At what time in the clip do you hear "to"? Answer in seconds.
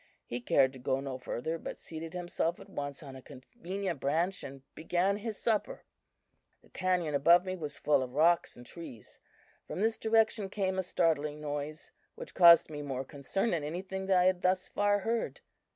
0.73-0.79